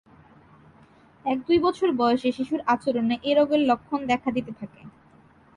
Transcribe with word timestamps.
এক-দুই 1.25 1.59
বছর 1.59 1.89
বয়সে 1.91 2.29
শিশুর 2.31 2.61
আচরণে 2.67 3.15
এ 3.23 3.31
রোগের 3.33 3.61
লক্ষণ 3.61 3.99
দেখা 4.07 4.29
দিতে 4.31 4.51
থাকে। 4.59 4.81